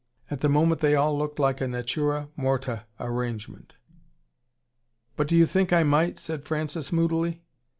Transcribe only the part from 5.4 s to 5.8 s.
think